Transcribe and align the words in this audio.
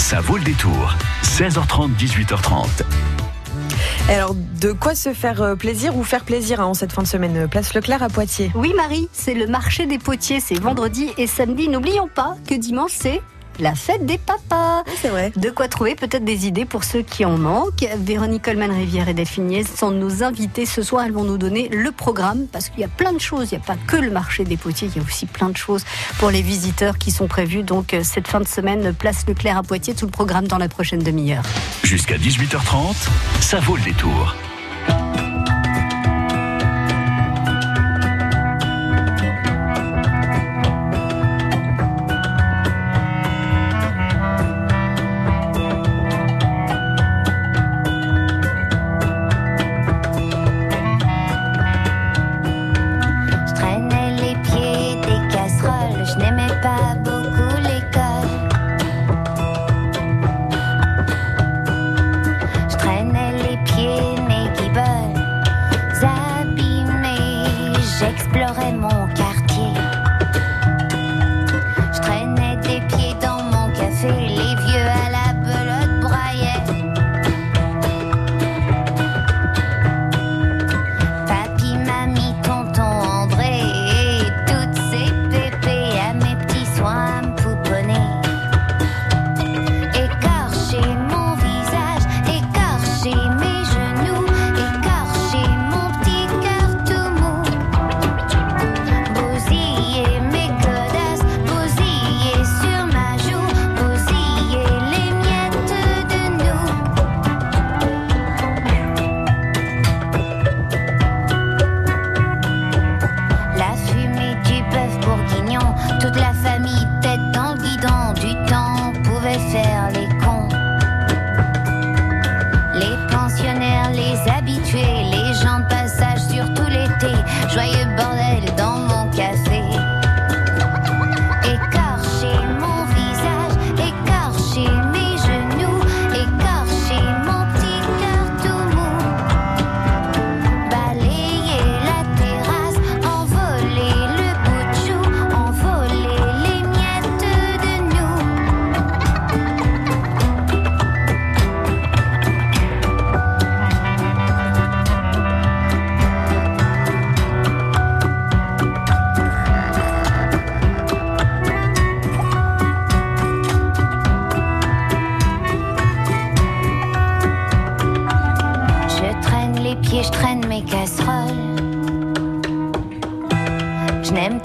Ça 0.00 0.18
vaut 0.22 0.38
le 0.38 0.42
détour. 0.42 0.96
16h30, 1.22 1.90
18h30. 1.96 2.66
Alors, 4.08 4.34
de 4.34 4.72
quoi 4.72 4.94
se 4.94 5.12
faire 5.12 5.42
euh, 5.42 5.54
plaisir 5.54 5.94
ou 5.94 6.02
faire 6.04 6.24
plaisir 6.24 6.60
hein, 6.60 6.64
en 6.64 6.74
cette 6.74 6.90
fin 6.90 7.02
de 7.02 7.06
semaine 7.06 7.46
Place 7.48 7.74
Leclerc 7.74 8.02
à 8.02 8.08
Poitiers? 8.08 8.50
Oui, 8.54 8.72
Marie, 8.74 9.10
c'est 9.12 9.34
le 9.34 9.46
marché 9.46 9.84
des 9.84 9.98
potiers. 9.98 10.40
C'est 10.40 10.58
vendredi 10.58 11.10
et 11.18 11.26
samedi. 11.26 11.68
N'oublions 11.68 12.08
pas 12.08 12.36
que 12.48 12.54
dimanche, 12.54 12.92
c'est 12.94 13.20
la 13.60 13.74
fête 13.74 14.06
des 14.06 14.18
papas. 14.18 14.84
c'est 15.00 15.08
vrai. 15.08 15.32
De 15.36 15.50
quoi 15.50 15.68
trouver 15.68 15.94
peut-être 15.94 16.24
des 16.24 16.46
idées 16.46 16.64
pour 16.64 16.84
ceux 16.84 17.02
qui 17.02 17.24
en 17.24 17.38
manquent. 17.38 17.86
Véronique 17.98 18.42
Coleman-Rivière 18.42 19.08
et 19.08 19.14
Delphine 19.14 19.64
sont 19.64 19.90
nos 19.90 20.22
invités. 20.22 20.66
Ce 20.66 20.82
soir, 20.82 21.04
elles 21.04 21.12
vont 21.12 21.24
nous 21.24 21.38
donner 21.38 21.68
le 21.68 21.92
programme 21.92 22.46
parce 22.50 22.68
qu'il 22.68 22.80
y 22.80 22.84
a 22.84 22.88
plein 22.88 23.12
de 23.12 23.20
choses. 23.20 23.50
Il 23.52 23.58
n'y 23.58 23.62
a 23.62 23.66
pas 23.66 23.76
que 23.86 23.96
le 23.96 24.10
marché 24.10 24.44
des 24.44 24.56
potiers, 24.56 24.88
il 24.94 25.00
y 25.00 25.04
a 25.04 25.06
aussi 25.06 25.26
plein 25.26 25.48
de 25.48 25.56
choses 25.56 25.84
pour 26.18 26.30
les 26.30 26.42
visiteurs 26.42 26.98
qui 26.98 27.10
sont 27.10 27.26
prévus. 27.26 27.62
Donc, 27.62 27.94
euh, 27.94 28.02
cette 28.02 28.28
fin 28.28 28.40
de 28.40 28.48
semaine, 28.48 28.94
place 28.94 29.26
Leclerc 29.26 29.58
à 29.58 29.62
Poitiers, 29.62 29.94
tout 29.94 30.06
le 30.06 30.12
programme 30.12 30.46
dans 30.46 30.58
la 30.58 30.68
prochaine 30.68 31.02
demi-heure. 31.02 31.44
Jusqu'à 31.84 32.16
18h30, 32.16 33.08
ça 33.40 33.60
vaut 33.60 33.76
le 33.76 33.82
détour. 33.82 34.34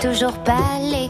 toujours 0.05 0.37
pas 0.43 0.77
les 0.81 1.04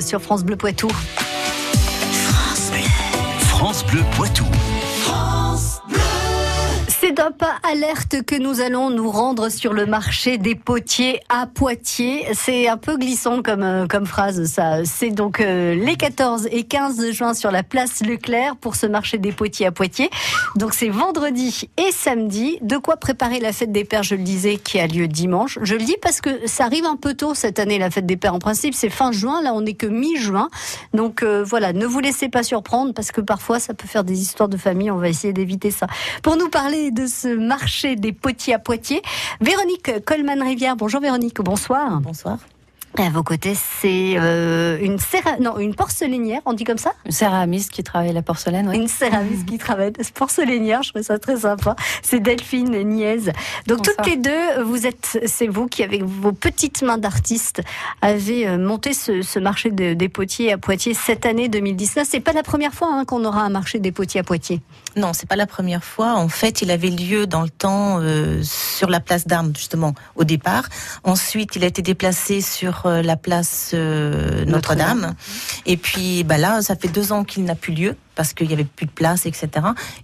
sur 0.00 0.20
France 0.20 0.44
Bleu 0.44 0.56
Poitou. 0.56 0.88
France 0.88 2.70
Bleu. 2.70 2.88
France 3.48 3.84
Bleu 3.84 4.02
Poitou. 4.16 4.46
D'un 7.80 7.86
pas 7.86 7.90
alerte 7.90 8.22
que 8.24 8.36
nous 8.36 8.60
allons 8.60 8.90
nous 8.90 9.10
rendre 9.10 9.48
sur 9.48 9.72
le 9.72 9.86
marché 9.86 10.38
des 10.38 10.54
potiers 10.54 11.20
à 11.28 11.46
Poitiers. 11.46 12.26
C'est 12.34 12.68
un 12.68 12.76
peu 12.76 12.96
glissant 12.96 13.42
comme, 13.42 13.62
euh, 13.62 13.86
comme 13.86 14.06
phrase, 14.06 14.44
ça. 14.44 14.84
C'est 14.84 15.10
donc 15.10 15.40
euh, 15.40 15.74
les 15.74 15.96
14 15.96 16.48
et 16.50 16.64
15 16.64 17.10
juin 17.10 17.34
sur 17.34 17.50
la 17.50 17.62
place 17.62 18.00
Leclerc 18.00 18.56
pour 18.56 18.76
ce 18.76 18.86
marché 18.86 19.18
des 19.18 19.32
potiers 19.32 19.66
à 19.66 19.72
Poitiers. 19.72 20.10
Donc 20.56 20.74
c'est 20.74 20.88
vendredi 20.88 21.68
et 21.76 21.90
samedi. 21.92 22.58
De 22.60 22.76
quoi 22.76 22.96
préparer 22.96 23.40
la 23.40 23.52
fête 23.52 23.72
des 23.72 23.84
pères, 23.84 24.02
je 24.02 24.14
le 24.14 24.22
disais, 24.22 24.56
qui 24.56 24.78
a 24.78 24.86
lieu 24.86 25.08
dimanche. 25.08 25.58
Je 25.62 25.74
le 25.74 25.82
dis 25.82 25.96
parce 26.02 26.20
que 26.20 26.46
ça 26.46 26.64
arrive 26.64 26.84
un 26.84 26.96
peu 26.96 27.14
tôt 27.14 27.34
cette 27.34 27.58
année, 27.58 27.78
la 27.78 27.90
fête 27.90 28.06
des 28.06 28.16
pères. 28.16 28.34
En 28.34 28.40
principe, 28.40 28.74
c'est 28.74 28.90
fin 28.90 29.12
juin. 29.12 29.42
Là, 29.42 29.54
on 29.54 29.62
n'est 29.62 29.74
que 29.74 29.86
mi-juin. 29.86 30.50
Donc 30.92 31.22
euh, 31.22 31.42
voilà, 31.44 31.72
ne 31.72 31.86
vous 31.86 32.00
laissez 32.00 32.28
pas 32.28 32.42
surprendre 32.42 32.92
parce 32.94 33.12
que 33.12 33.20
parfois, 33.20 33.58
ça 33.58 33.74
peut 33.74 33.88
faire 33.88 34.04
des 34.04 34.20
histoires 34.20 34.48
de 34.48 34.56
famille. 34.56 34.90
On 34.90 34.98
va 34.98 35.08
essayer 35.08 35.32
d'éviter 35.32 35.70
ça. 35.70 35.86
Pour 36.22 36.36
nous 36.36 36.48
parler 36.48 36.90
de 36.90 37.06
ce 37.06 37.28
marché 37.28 37.69
des 37.96 38.12
potiers 38.12 38.54
à 38.54 38.58
Poitiers. 38.58 39.02
Véronique 39.40 40.04
Coleman-Rivière. 40.04 40.76
Bonjour 40.76 41.00
Véronique, 41.00 41.40
bonsoir. 41.40 42.00
Bonsoir. 42.00 42.38
À 42.98 43.08
vos 43.08 43.22
côtés, 43.22 43.54
c'est 43.54 44.14
euh, 44.16 44.76
une, 44.82 44.98
céra... 44.98 45.36
non, 45.38 45.58
une 45.60 45.76
porcelainière, 45.76 46.40
on 46.44 46.52
dit 46.54 46.64
comme 46.64 46.76
ça 46.76 46.92
Une 47.06 47.12
céramiste 47.12 47.70
qui 47.70 47.84
travaille 47.84 48.12
la 48.12 48.20
porcelaine, 48.22 48.68
oui. 48.68 48.76
Une 48.78 48.88
céramiste 48.88 49.46
qui 49.46 49.58
travaille 49.58 49.92
la 49.96 50.04
porcelainière, 50.12 50.82
je 50.82 50.90
trouve 50.90 51.02
ça 51.02 51.20
très 51.20 51.36
sympa. 51.36 51.76
C'est 52.02 52.18
Delphine 52.18 52.70
Niez. 52.82 53.16
Donc 53.68 53.78
Bonsoir. 53.78 53.96
toutes 53.96 54.06
les 54.08 54.16
deux, 54.16 54.62
vous 54.64 54.88
êtes, 54.88 55.20
c'est 55.26 55.46
vous 55.46 55.68
qui 55.68 55.84
avec 55.84 56.02
vos 56.02 56.32
petites 56.32 56.82
mains 56.82 56.98
d'artistes 56.98 57.62
avez 58.02 58.48
euh, 58.48 58.58
monté 58.58 58.92
ce, 58.92 59.22
ce 59.22 59.38
marché 59.38 59.70
de- 59.70 59.94
des 59.94 60.08
potiers 60.08 60.52
à 60.52 60.58
Poitiers 60.58 60.94
cette 60.94 61.26
année 61.26 61.48
2019. 61.48 62.08
C'est 62.10 62.18
pas 62.18 62.32
la 62.32 62.42
première 62.42 62.74
fois 62.74 62.88
hein, 62.90 63.04
qu'on 63.04 63.24
aura 63.24 63.42
un 63.42 63.50
marché 63.50 63.78
des 63.78 63.92
potiers 63.92 64.18
à 64.18 64.24
Poitiers. 64.24 64.60
Non, 64.96 65.12
c'est 65.12 65.28
pas 65.28 65.36
la 65.36 65.46
première 65.46 65.84
fois. 65.84 66.14
En 66.14 66.28
fait, 66.28 66.62
il 66.62 66.70
avait 66.70 66.90
lieu 66.90 67.26
dans 67.26 67.42
le 67.42 67.50
temps 67.50 68.00
euh, 68.00 68.42
sur 68.42 68.88
la 68.90 69.00
place 69.00 69.26
d'Armes 69.26 69.52
justement 69.56 69.94
au 70.16 70.24
départ. 70.24 70.68
Ensuite, 71.04 71.56
il 71.56 71.64
a 71.64 71.66
été 71.66 71.82
déplacé 71.82 72.40
sur 72.40 72.86
euh, 72.86 73.02
la 73.02 73.16
place 73.16 73.70
euh, 73.74 74.44
Notre-Dame. 74.46 75.00
Notre-Dame. 75.00 75.14
Et 75.66 75.76
puis, 75.76 76.24
bah 76.24 76.38
là, 76.38 76.62
ça 76.62 76.74
fait 76.74 76.88
deux 76.88 77.12
ans 77.12 77.24
qu'il 77.24 77.44
n'a 77.44 77.54
plus 77.54 77.72
lieu 77.72 77.96
parce 78.20 78.34
qu'il 78.34 78.50
y 78.50 78.52
avait 78.52 78.64
plus 78.64 78.84
de 78.84 78.90
place, 78.90 79.24
etc. 79.24 79.48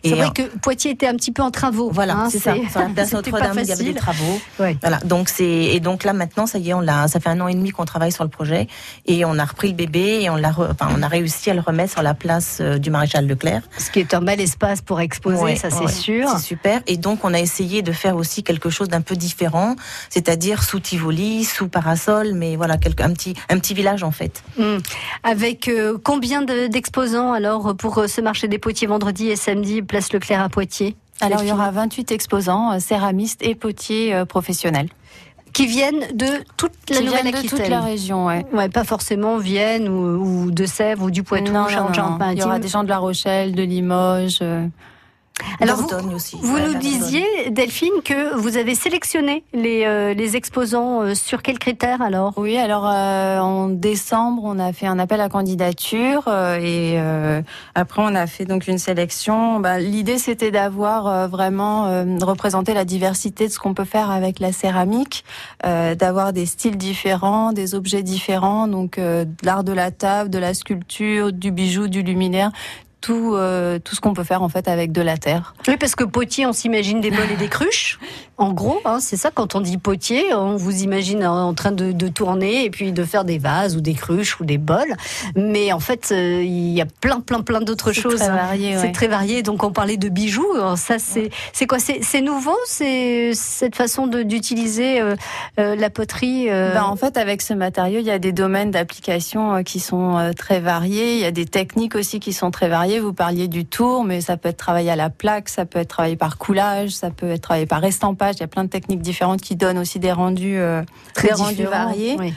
C'est 0.02 0.10
Et 0.10 0.14
vrai 0.14 0.28
euh, 0.28 0.30
que 0.30 0.42
Poitiers 0.60 0.92
était 0.92 1.06
un 1.06 1.16
petit 1.16 1.32
peu 1.32 1.42
en 1.42 1.50
travaux. 1.50 1.90
voilà, 1.90 2.14
hein, 2.16 2.28
c'est 2.30 2.38
ça. 2.38 2.54
Sur 2.70 2.80
la 2.80 2.86
place 2.94 3.12
Notre-Dame, 3.12 3.58
il 3.60 3.66
y 3.66 3.72
avait 3.72 3.84
des 3.84 3.92
travaux. 3.92 4.40
Ouais. 4.58 4.78
Voilà, 4.80 4.96
donc 5.04 5.28
c'est 5.28 5.44
et 5.44 5.80
donc 5.80 6.02
là 6.04 6.14
maintenant 6.14 6.46
ça 6.46 6.56
y 6.56 6.70
est, 6.70 6.72
on 6.74 6.80
l'a. 6.80 7.08
Ça 7.08 7.20
fait 7.20 7.28
un 7.28 7.38
an 7.42 7.48
et 7.48 7.54
demi 7.54 7.72
qu'on 7.72 7.84
travaille 7.84 8.12
sur 8.12 8.24
le 8.24 8.30
projet 8.30 8.68
et 9.04 9.26
on 9.26 9.38
a 9.38 9.44
repris 9.44 9.68
le 9.68 9.74
bébé 9.74 10.20
et 10.22 10.30
on 10.30 10.36
l'a, 10.36 10.50
re- 10.50 10.70
enfin 10.70 10.88
on 10.96 11.02
a 11.02 11.08
réussi 11.08 11.50
à 11.50 11.54
le 11.54 11.60
remettre 11.60 11.92
sur 11.92 12.02
la 12.02 12.14
place 12.14 12.58
euh, 12.62 12.78
du 12.78 12.88
maréchal 12.88 13.26
Leclerc. 13.26 13.60
Ce 13.76 13.90
qui 13.90 14.00
est 14.00 14.14
un 14.14 14.22
bel 14.22 14.40
espace 14.40 14.80
pour 14.80 14.98
exposer, 15.02 15.42
Ouais, 15.42 15.56
ça 15.56 15.68
c'est 15.68 15.84
ouais. 15.84 15.92
sûr. 15.92 16.26
C'est 16.30 16.42
super. 16.42 16.80
Et 16.86 16.96
donc, 16.96 17.20
on 17.24 17.34
a 17.34 17.38
essayé 17.38 17.82
de 17.82 17.92
faire 17.92 18.16
aussi 18.16 18.42
quelque 18.42 18.70
chose 18.70 18.88
d'un 18.88 19.02
peu 19.02 19.14
différent, 19.16 19.76
c'est-à-dire 20.08 20.62
sous 20.62 20.80
Tivoli, 20.80 21.44
sous 21.44 21.68
parasol, 21.68 22.32
mais 22.34 22.56
voilà, 22.56 22.74
un 22.74 23.12
petit, 23.12 23.34
un 23.50 23.58
petit 23.58 23.74
village 23.74 24.02
en 24.02 24.10
fait. 24.10 24.42
Mm. 24.58 24.78
Avec 25.22 25.68
euh, 25.68 25.98
combien 26.02 26.42
de- 26.42 26.66
d'exposants 26.68 27.32
alors 27.32 27.76
pour 27.76 28.05
ce 28.06 28.20
marché 28.20 28.48
des 28.48 28.58
potiers 28.58 28.86
vendredi 28.86 29.28
et 29.28 29.36
samedi, 29.36 29.82
place 29.82 30.12
Leclerc 30.12 30.40
à 30.42 30.48
Poitiers 30.48 30.96
Alors, 31.20 31.42
il 31.42 31.48
y 31.48 31.52
aura 31.52 31.70
28 31.70 32.12
exposants, 32.12 32.72
euh, 32.72 32.78
céramistes 32.78 33.42
et 33.42 33.54
potiers 33.54 34.14
euh, 34.14 34.24
professionnels. 34.24 34.88
Qui 35.52 35.66
viennent 35.66 36.06
de 36.14 36.26
toute 36.58 36.72
la 36.90 37.00
Nouvelle-Aquitaine. 37.00 37.48
toute 37.72 37.84
région, 37.84 38.26
ouais. 38.26 38.44
Ouais, 38.52 38.68
pas 38.68 38.84
forcément 38.84 39.38
Vienne 39.38 39.88
ou, 39.88 40.44
ou 40.46 40.50
de 40.50 40.66
Sèvres 40.66 41.04
ou 41.04 41.10
du 41.10 41.22
Poitou, 41.22 41.50
Non, 41.50 41.62
non, 41.70 41.88
non, 41.96 42.18
non. 42.18 42.32
Il 42.32 42.38
y 42.38 42.42
aura 42.42 42.58
des 42.58 42.68
gens 42.68 42.84
de 42.84 42.90
La 42.90 42.98
Rochelle, 42.98 43.54
de 43.54 43.62
Limoges. 43.62 44.40
euh, 44.42 44.66
Alors, 45.60 45.76
vous- 45.76 45.88
Dordogne 45.88 46.14
aussi. 46.14 46.36
Vous 46.40 46.54
Ouais, 46.54 46.66
nous 46.66 46.74
disiez, 46.78 47.24
Delphine, 47.50 48.02
que 48.04 48.34
vous 48.36 48.56
avez 48.56 48.74
sélectionné 48.74 49.44
les, 49.52 49.84
euh, 49.84 50.12
les 50.14 50.36
exposants 50.36 51.02
euh, 51.02 51.14
sur 51.14 51.42
quels 51.42 51.58
critères 51.58 52.02
alors? 52.02 52.32
Oui, 52.36 52.56
alors 52.56 52.86
euh, 52.86 53.38
en 53.40 53.68
décembre, 53.68 54.42
on 54.44 54.58
a 54.58 54.72
fait 54.72 54.86
un 54.86 54.98
appel 54.98 55.20
à 55.20 55.28
candidature 55.28 56.24
euh, 56.28 56.56
et 56.60 56.98
euh, 56.98 57.42
après 57.74 58.02
on 58.02 58.14
a 58.14 58.26
fait 58.26 58.44
donc 58.44 58.66
une 58.66 58.78
sélection. 58.78 59.60
Bah, 59.60 59.78
L'idée 59.78 60.18
c'était 60.18 60.50
d'avoir 60.50 61.06
euh, 61.06 61.26
vraiment 61.26 61.86
euh, 61.86 62.04
de 62.04 62.24
représenter 62.24 62.74
la 62.74 62.84
diversité 62.84 63.46
de 63.48 63.52
ce 63.52 63.58
qu'on 63.58 63.74
peut 63.74 63.84
faire 63.84 64.10
avec 64.10 64.40
la 64.40 64.52
céramique, 64.52 65.24
euh, 65.64 65.94
d'avoir 65.94 66.32
des 66.32 66.46
styles 66.46 66.76
différents, 66.78 67.52
des 67.52 67.74
objets 67.74 68.02
différents, 68.02 68.68
donc 68.68 68.98
euh, 68.98 69.24
de 69.24 69.30
l'art 69.44 69.64
de 69.64 69.72
la 69.72 69.90
table, 69.90 70.30
de 70.30 70.38
la 70.38 70.54
sculpture, 70.54 71.32
du 71.32 71.50
bijou, 71.50 71.88
du 71.88 72.02
luminaire. 72.02 72.50
Tout, 73.00 73.34
euh, 73.34 73.78
tout 73.78 73.94
ce 73.94 74.00
qu'on 74.00 74.14
peut 74.14 74.24
faire 74.24 74.42
en 74.42 74.48
fait 74.48 74.66
avec 74.68 74.90
de 74.90 75.02
la 75.02 75.16
terre. 75.16 75.54
Oui, 75.68 75.76
parce 75.76 75.94
que 75.94 76.04
potier, 76.04 76.46
on 76.46 76.52
s'imagine 76.52 77.00
des 77.00 77.10
bols 77.10 77.30
et 77.30 77.36
des 77.36 77.48
cruches? 77.48 77.98
En 78.38 78.52
gros, 78.52 78.80
hein, 78.84 78.98
c'est 79.00 79.16
ça, 79.16 79.30
quand 79.32 79.54
on 79.54 79.60
dit 79.62 79.78
potier, 79.78 80.34
on 80.34 80.56
vous 80.56 80.82
imagine 80.82 81.24
en 81.24 81.54
train 81.54 81.72
de, 81.72 81.92
de 81.92 82.08
tourner 82.08 82.64
et 82.64 82.70
puis 82.70 82.92
de 82.92 83.02
faire 83.04 83.24
des 83.24 83.38
vases 83.38 83.76
ou 83.76 83.80
des 83.80 83.94
cruches 83.94 84.38
ou 84.40 84.44
des 84.44 84.58
bols. 84.58 84.94
Mais 85.36 85.72
en 85.72 85.80
fait, 85.80 86.10
euh, 86.12 86.42
il 86.44 86.68
y 86.72 86.82
a 86.82 86.86
plein, 86.86 87.20
plein, 87.20 87.40
plein 87.40 87.60
d'autres 87.62 87.92
C'est 87.92 88.02
choses. 88.02 88.16
très 88.16 88.28
varié, 88.28 88.76
C'est 88.76 88.82
ouais. 88.88 88.92
très 88.92 89.08
varié. 89.08 89.42
Donc, 89.42 89.64
on 89.64 89.72
parlait 89.72 89.96
de 89.96 90.10
bijoux. 90.10 90.52
Alors, 90.54 90.76
ça, 90.76 90.98
c'est 90.98 91.30
c'est 91.54 91.66
quoi? 91.66 91.78
C'est 91.78 92.00
c'est 92.02 92.20
nouveau? 92.20 92.56
C'est 92.66 93.32
cette 93.32 93.74
façon 93.74 94.06
d'utiliser 94.06 95.00
euh, 95.00 95.16
euh, 95.58 95.74
la 95.74 95.88
poterie 95.88 96.48
Ben, 96.48 96.82
en 96.82 96.96
fait, 96.96 97.16
avec 97.16 97.40
ce 97.40 97.54
matériau, 97.54 98.00
il 98.00 98.06
y 98.06 98.10
a 98.10 98.18
des 98.18 98.32
domaines 98.32 98.70
d'application 98.70 99.62
qui 99.62 99.80
sont 99.80 100.30
très 100.36 100.60
variés. 100.60 101.14
Il 101.14 101.20
y 101.20 101.24
a 101.24 101.30
des 101.30 101.46
techniques 101.46 101.94
aussi 101.94 102.20
qui 102.20 102.34
sont 102.34 102.50
très 102.50 102.68
variées. 102.68 103.00
Vous 103.00 103.14
parliez 103.14 103.48
du 103.48 103.64
tour, 103.64 104.04
mais 104.04 104.20
ça 104.20 104.36
peut 104.36 104.50
être 104.50 104.58
travaillé 104.58 104.90
à 104.90 104.96
la 104.96 105.08
plaque, 105.08 105.48
ça 105.48 105.64
peut 105.64 105.78
être 105.78 105.88
travaillé 105.88 106.16
par 106.16 106.36
coulage, 106.36 106.90
ça 106.90 107.08
peut 107.10 107.30
être 107.30 107.40
travaillé 107.40 107.64
par 107.66 107.82
estampage. 107.82 108.25
Il 108.34 108.40
y 108.40 108.44
a 108.44 108.48
plein 108.48 108.64
de 108.64 108.68
techniques 108.68 109.02
différentes 109.02 109.40
qui 109.40 109.56
donnent 109.56 109.78
aussi 109.78 109.98
des 109.98 110.12
rendus, 110.12 110.58
euh, 110.58 110.82
très 111.14 111.28
des 111.28 111.34
rendus 111.34 111.64
variés. 111.64 112.16
Oui. 112.18 112.34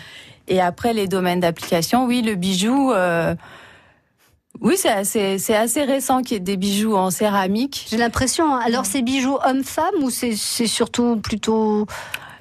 Et 0.47 0.62
après, 0.62 0.94
les 0.94 1.07
domaines 1.07 1.39
d'application, 1.39 2.06
oui, 2.06 2.21
le 2.21 2.36
bijou. 2.36 2.91
euh, 2.91 3.36
oui, 4.62 4.75
c'est 4.77 4.89
assez, 4.89 5.38
c'est 5.38 5.56
assez 5.56 5.83
récent 5.83 6.21
qu'il 6.21 6.33
y 6.33 6.36
ait 6.38 6.39
des 6.41 6.57
bijoux 6.57 6.95
en 6.95 7.12
céramique. 7.12 7.86
J'ai 7.89 7.97
l'impression. 7.97 8.56
hein. 8.56 8.59
Alors, 8.65 8.86
c'est 8.86 9.01
bijoux 9.01 9.38
homme-femme 9.45 10.03
ou 10.03 10.09
c'est 10.09 10.36
c'est 10.36 10.68
surtout 10.68 11.18
plutôt. 11.18 11.86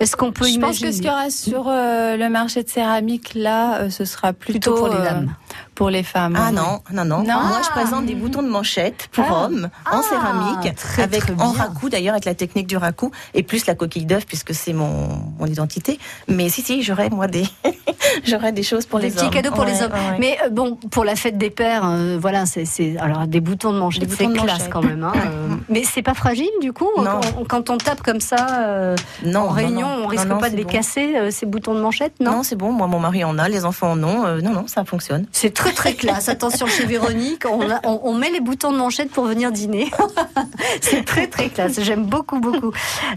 Est-ce 0.01 0.17
qu'on 0.17 0.33
peut 0.33 0.45
Je 0.47 0.59
pense 0.59 0.81
imaginer 0.81 0.89
que 0.91 0.95
ce 0.95 1.01
qu'il 1.01 1.07
y 1.07 1.11
aura 1.11 1.31
sur 1.31 1.69
euh, 1.69 2.17
le 2.17 2.29
marché 2.29 2.63
de 2.63 2.69
céramique 2.69 3.33
là, 3.35 3.81
euh, 3.81 3.91
ce 3.91 4.05
sera 4.05 4.33
plutôt, 4.33 4.53
Plutôt 4.73 4.75
pour 4.77 4.89
les 4.89 4.95
euh, 4.97 5.05
dames. 5.05 5.35
Pour 5.75 5.91
les 5.91 6.03
femmes. 6.03 6.37
Ah 6.39 6.51
non, 6.51 6.81
non, 6.93 7.05
non. 7.05 7.19
Non. 7.19 7.25
Moi, 7.25 7.61
je 7.63 7.69
Ah. 7.71 7.73
présente 7.75 8.07
des 8.07 8.15
boutons 8.15 8.43
de 8.43 8.49
manchette 8.49 9.09
pour 9.13 9.25
Ah. 9.29 9.45
hommes 9.45 9.69
Ah, 9.87 9.99
en 9.99 10.03
céramique, 10.03 10.75
très, 10.77 11.03
avec 11.03 11.21
très 11.21 11.33
en 11.41 11.53
raku 11.53 11.89
d'ailleurs, 11.89 12.15
avec 12.15 12.25
la 12.25 12.35
technique 12.35 12.67
du 12.67 12.77
raku, 12.77 13.11
et 13.35 13.43
plus 13.43 13.67
la 13.67 13.75
coquille 13.75 14.07
d'œuf 14.07 14.27
puisque 14.27 14.55
c'est 14.55 14.73
mon, 14.73 15.09
mon 15.39 15.47
identité. 15.47 15.99
Mais 16.29 16.49
si, 16.49 16.63
si, 16.63 16.83
j'aurais 16.83 17.11
moi 17.11 17.27
des, 17.27 17.45
j'aurais 18.25 18.53
des 18.53 18.63
choses 18.63 18.87
pour 18.87 18.99
des 18.99 19.07
les 19.07 19.13
petits 19.15 19.25
hommes. 19.27 19.31
cadeaux 19.31 19.51
pour 19.53 19.65
les 19.65 19.83
hommes. 19.83 19.93
ouais. 19.93 20.17
Mais 20.19 20.39
euh, 20.45 20.49
bon, 20.51 20.77
pour 20.77 21.05
la 21.05 21.17
fête 21.17 21.39
des 21.39 21.51
pères, 21.51 21.83
euh, 21.85 22.19
voilà, 22.21 22.45
c'est 22.47 22.97
alors 22.99 23.27
des 23.27 23.41
boutons 23.41 23.73
de 23.73 23.79
manchette, 23.79 24.09
Des 24.09 24.15
c'est 24.17 24.25
boutons 24.27 24.41
de 24.43 24.45
classe 24.45 24.59
manchette. 24.59 24.73
quand 24.73 24.83
même. 24.83 25.05
hein, 25.05 25.13
euh, 25.17 25.49
mais 25.69 25.83
c'est 25.85 26.03
pas 26.03 26.15
fragile 26.15 26.51
du 26.61 26.73
coup. 26.73 26.89
Non. 26.99 27.21
Quand, 27.37 27.49
quand 27.49 27.71
on 27.71 27.79
tape 27.79 28.03
comme 28.03 28.21
ça 28.21 28.37
euh, 28.61 28.97
non, 29.25 29.41
en 29.41 29.49
réunion, 29.49 29.89
non. 29.99 30.05
on 30.05 30.07
risque 30.07 30.29
pas 30.29 30.51
de 30.51 30.57
les 30.57 30.65
bon. 30.65 30.71
casser 30.71 31.31
ces 31.31 31.47
boutons 31.47 31.75
de 31.75 31.81
manchette, 31.81 32.15
non, 32.21 32.33
Non, 32.33 32.43
c'est 32.43 32.57
bon. 32.57 32.73
Moi, 32.73 32.87
mon 32.87 33.01
mari 33.01 33.25
en 33.25 33.39
a, 33.39 33.49
les 33.49 33.65
enfants 33.65 33.93
en 33.93 34.03
ont. 34.05 34.27
Non, 34.43 34.53
non, 34.53 34.67
ça 34.67 34.85
fonctionne. 34.85 35.27
C'est 35.33 35.48
très 35.51 35.73
très 35.73 35.95
classe. 35.95 36.29
Attention 36.29 36.67
chez 36.67 36.85
Véronique, 36.85 37.45
on, 37.85 38.15
met 38.15 38.31
les 38.31 38.41
boutons 38.41 38.73
de 38.73 38.77
manchette 38.77 39.11
pour 39.11 39.25
venir 39.25 39.53
dîner. 39.53 39.91
c'est 40.81 41.05
très 41.05 41.27
très 41.27 41.49
classe. 41.49 41.81
J'aime 41.81 42.05
beaucoup 42.05 42.41
beaucoup. 42.41 42.73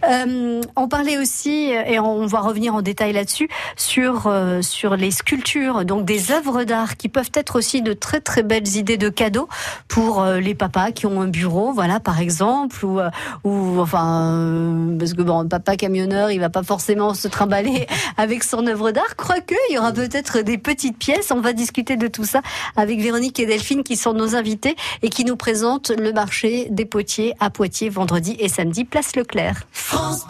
Euh, 0.10 0.62
on 0.76 0.88
parlait 0.88 1.18
aussi 1.18 1.72
et 1.72 2.00
on 2.00 2.26
va 2.26 2.40
revenir 2.40 2.76
en 2.76 2.82
détail 2.82 3.14
là-dessus 3.14 3.50
sur 3.76 4.28
euh, 4.28 4.62
sur 4.62 4.96
les 4.96 5.12
sculptures, 5.12 5.86
donc 5.86 6.06
des 6.06 6.32
œuvres 6.32 6.64
d'art 6.64 6.98
qui 6.98 7.10
peuvent 7.10 7.32
être 7.34 7.58
aussi 7.58 7.82
de 7.82 7.94
très 7.94 8.22
très 8.22 8.44
belles 8.44 8.76
idées 8.76 8.98
de 8.98 9.10
cadeaux 9.10 9.48
pour 9.88 10.22
euh, 10.22 10.40
les 10.40 10.56
papas 10.56 10.92
qui 10.92 11.06
ont 11.06 11.22
un 11.22 11.28
bureau, 11.28 11.72
voilà 11.74 12.00
par 12.00 12.20
exemple, 12.20 12.86
ou 12.86 13.00
ou 13.44 13.80
enfin 13.80 14.96
parce 15.00 15.14
que 15.14 15.22
bon, 15.22 15.48
papa 15.48 15.76
camionneur, 15.76 16.32
il 16.32 16.40
va 16.40 16.50
pas 16.50 16.64
forcément 16.64 17.14
se 17.14 17.28
trimballer 17.28 17.88
avec 18.18 18.44
son 18.44 18.68
œuvre 18.68 18.92
d'art. 18.92 19.16
Quoique, 19.16 19.56
il 19.70 19.76
y 19.76 19.78
aura 19.78 19.92
peut-être 19.92 20.40
des 20.40 20.58
petites 20.58 20.98
pièces. 20.98 21.32
On 21.32 21.42
va 21.42 21.54
discuter 21.54 21.96
de 21.96 22.08
tout 22.12 22.26
ça 22.26 22.42
avec 22.76 23.00
Véronique 23.00 23.40
et 23.40 23.46
Delphine 23.46 23.84
qui 23.84 23.96
sont 23.96 24.14
nos 24.14 24.36
invités 24.36 24.76
et 25.02 25.10
qui 25.10 25.26
nous 25.26 25.36
présentent 25.36 25.92
le 25.98 26.14
marché 26.14 26.68
des 26.70 26.86
potiers 26.86 27.34
à 27.40 27.50
Poitiers 27.50 27.90
vendredi 27.90 28.36
et 28.40 28.50
samedi, 28.50 28.86
place 28.86 29.16
Leclerc. 29.16 29.68
France 29.72 30.26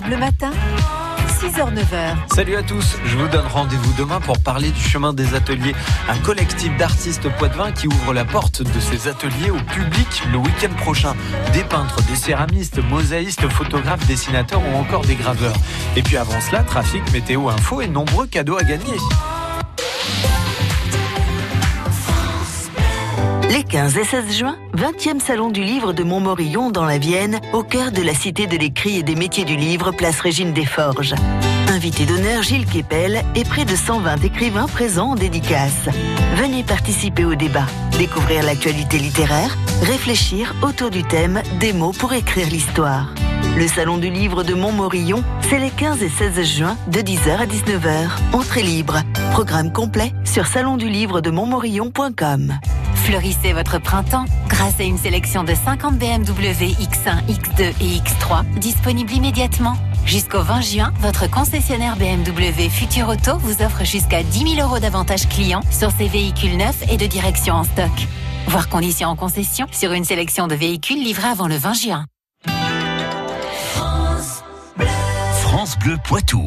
Bleu 0.00 0.16
Matin, 0.16 0.50
6h-9h. 1.28 2.34
Salut 2.34 2.56
à 2.56 2.62
tous, 2.62 2.96
je 3.04 3.18
vous 3.18 3.28
donne 3.28 3.46
rendez-vous 3.46 3.92
demain 3.98 4.18
pour 4.18 4.38
parler 4.38 4.70
du 4.70 4.80
chemin 4.80 5.12
des 5.12 5.34
ateliers, 5.34 5.74
un 6.08 6.16
collectif 6.18 6.74
d'artistes 6.78 7.28
poitevins 7.36 7.70
qui 7.70 7.86
ouvre 7.86 8.14
la 8.14 8.24
porte 8.24 8.62
de 8.62 8.80
ces 8.80 9.08
ateliers 9.08 9.50
au 9.50 9.58
public 9.72 10.22
le 10.32 10.38
week-end 10.38 10.72
prochain. 10.78 11.14
Des 11.52 11.64
peintres, 11.64 12.00
des 12.08 12.16
céramistes, 12.16 12.82
mosaïstes, 12.82 13.46
photographes, 13.48 14.06
dessinateurs 14.06 14.62
ou 14.72 14.76
encore 14.76 15.02
des 15.02 15.16
graveurs. 15.16 15.56
Et 15.96 16.02
puis 16.02 16.16
avant 16.16 16.40
cela, 16.40 16.62
trafic, 16.62 17.02
météo, 17.12 17.50
info 17.50 17.82
et 17.82 17.88
nombreux 17.88 18.26
cadeaux 18.26 18.56
à 18.56 18.62
gagner. 18.62 18.96
Les 23.54 23.62
15 23.62 23.98
et 23.98 24.04
16 24.04 24.36
juin, 24.36 24.56
20e 24.76 25.20
salon 25.20 25.48
du 25.48 25.62
livre 25.62 25.92
de 25.92 26.02
Montmorillon 26.02 26.72
dans 26.72 26.84
la 26.84 26.98
Vienne, 26.98 27.38
au 27.52 27.62
cœur 27.62 27.92
de 27.92 28.02
la 28.02 28.12
cité 28.12 28.48
de 28.48 28.56
l'écrit 28.56 28.98
et 28.98 29.04
des 29.04 29.14
métiers 29.14 29.44
du 29.44 29.54
livre, 29.54 29.92
place 29.92 30.18
Régine 30.18 30.52
Desforges. 30.52 31.14
Invité 31.68 32.04
d'honneur 32.04 32.42
Gilles 32.42 32.66
Kepel 32.66 33.22
et 33.36 33.44
près 33.44 33.64
de 33.64 33.76
120 33.76 34.24
écrivains 34.24 34.66
présents 34.66 35.12
en 35.12 35.14
dédicace. 35.14 35.88
Venez 36.34 36.64
participer 36.64 37.24
au 37.24 37.36
débat, 37.36 37.66
découvrir 37.96 38.42
l'actualité 38.42 38.98
littéraire, 38.98 39.56
réfléchir 39.82 40.52
autour 40.62 40.90
du 40.90 41.04
thème 41.04 41.40
des 41.60 41.72
mots 41.72 41.94
pour 41.96 42.12
écrire 42.12 42.48
l'histoire. 42.48 43.14
Le 43.56 43.68
salon 43.68 43.98
du 43.98 44.10
livre 44.10 44.42
de 44.42 44.54
Montmorillon, 44.54 45.22
c'est 45.42 45.60
les 45.60 45.70
15 45.70 46.02
et 46.02 46.08
16 46.08 46.42
juin 46.42 46.76
de 46.88 46.98
10h 46.98 47.36
à 47.36 47.46
19h. 47.46 48.08
Entrée 48.32 48.64
libre. 48.64 48.98
Programme 49.30 49.70
complet 49.70 50.12
sur 50.24 50.46
salonduLivre-de-montmorillon.com. 50.46 52.58
Fleurissez 53.04 53.52
votre 53.52 53.78
printemps 53.78 54.24
grâce 54.48 54.80
à 54.80 54.84
une 54.84 54.96
sélection 54.96 55.44
de 55.44 55.52
50 55.54 55.98
BMW 55.98 56.72
X1, 56.80 57.22
X2 57.28 57.74
et 57.82 57.98
X3 57.98 58.48
disponibles 58.58 59.12
immédiatement. 59.12 59.76
Jusqu'au 60.06 60.40
20 60.40 60.60
juin, 60.62 60.92
votre 61.00 61.30
concessionnaire 61.30 61.96
BMW 61.96 62.70
Futur 62.70 63.10
Auto 63.10 63.36
vous 63.40 63.60
offre 63.60 63.84
jusqu'à 63.84 64.22
10 64.22 64.54
000 64.56 64.66
euros 64.66 64.78
d'avantages 64.78 65.28
clients 65.28 65.60
sur 65.70 65.90
ses 65.90 66.08
véhicules 66.08 66.56
neufs 66.56 66.82
et 66.90 66.96
de 66.96 67.04
direction 67.04 67.56
en 67.56 67.64
stock. 67.64 67.92
Voir 68.48 68.70
conditions 68.70 69.10
en 69.10 69.16
concession 69.16 69.66
sur 69.70 69.92
une 69.92 70.04
sélection 70.04 70.46
de 70.46 70.54
véhicules 70.54 71.04
livrés 71.04 71.28
avant 71.28 71.46
le 71.46 71.56
20 71.56 71.74
juin. 71.74 72.06
France 75.42 75.78
Bleu 75.78 75.98
Poitou. 76.02 76.46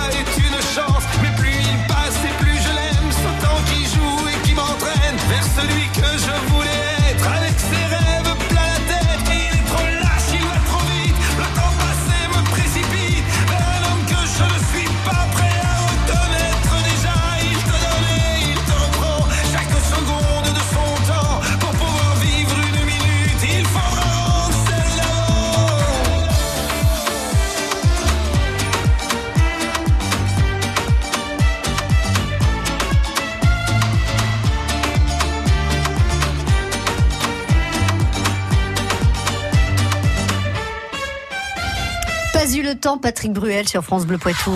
Patrick 43.01 43.31
Bruel 43.31 43.67
sur 43.67 43.83
France 43.83 44.05
Bleu 44.05 44.17
Poitou. 44.17 44.51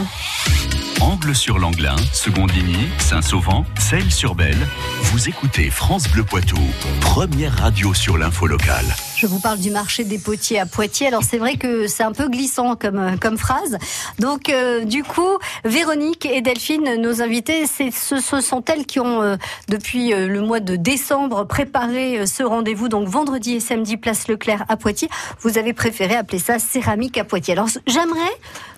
Angle 1.01 1.35
sur 1.35 1.59
l'Anglin, 1.59 1.95
seconde 2.13 2.51
lignée, 2.51 2.87
Saint-Sauvant, 2.99 3.65
Celles-sur-Belle. 3.77 4.57
Vous 5.03 5.27
écoutez 5.27 5.69
France 5.69 6.07
Bleu 6.09 6.23
Poitou, 6.23 6.57
première 7.01 7.53
radio 7.57 7.93
sur 7.93 8.17
l'info 8.17 8.47
locale. 8.47 8.85
Je 9.17 9.27
vous 9.27 9.39
parle 9.39 9.59
du 9.59 9.71
marché 9.71 10.03
des 10.03 10.17
potiers 10.17 10.59
à 10.59 10.65
Poitiers. 10.65 11.07
Alors 11.07 11.23
c'est 11.23 11.37
vrai 11.37 11.57
que 11.57 11.87
c'est 11.87 12.03
un 12.03 12.11
peu 12.11 12.29
glissant 12.29 12.75
comme, 12.75 13.17
comme 13.19 13.37
phrase. 13.37 13.77
Donc 14.19 14.49
euh, 14.49 14.85
du 14.85 15.03
coup, 15.03 15.37
Véronique 15.63 16.25
et 16.25 16.41
Delphine, 16.41 17.01
nos 17.01 17.21
invités, 17.21 17.65
ce, 17.67 18.19
ce 18.19 18.41
sont 18.41 18.63
elles 18.65 18.85
qui 18.85 18.99
ont 18.99 19.21
euh, 19.21 19.35
depuis 19.69 20.13
euh, 20.13 20.27
le 20.27 20.41
mois 20.41 20.59
de 20.59 20.75
décembre 20.75 21.45
préparé 21.45 22.25
ce 22.25 22.43
rendez-vous. 22.43 22.89
Donc 22.89 23.07
vendredi 23.07 23.53
et 23.53 23.59
samedi, 23.59 23.97
place 23.97 24.27
Leclerc 24.27 24.65
à 24.69 24.77
Poitiers. 24.77 25.09
Vous 25.41 25.57
avez 25.57 25.73
préféré 25.73 26.15
appeler 26.15 26.39
ça 26.39 26.59
céramique 26.59 27.17
à 27.17 27.23
Poitiers. 27.23 27.53
Alors 27.53 27.67
j'aimerais 27.87 28.31